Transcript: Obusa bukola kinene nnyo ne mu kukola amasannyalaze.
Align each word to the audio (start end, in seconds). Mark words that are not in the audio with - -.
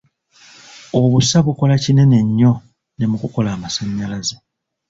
Obusa 1.01 1.37
bukola 1.45 1.75
kinene 1.83 2.17
nnyo 2.25 2.51
ne 2.97 3.05
mu 3.11 3.17
kukola 3.21 3.49
amasannyalaze. 3.55 4.35